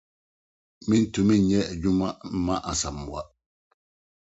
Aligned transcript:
Merentumi 0.87 1.35
nyɛ 1.47 1.59
adwuma 1.71 2.07
mma 2.35 2.55
Asamoah. 2.71 3.27